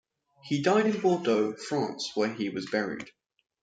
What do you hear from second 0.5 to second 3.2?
died in Bordeaux, France, where he was buried.